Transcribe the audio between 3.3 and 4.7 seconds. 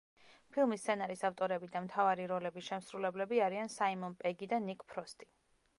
არიან საიმონ პეგი და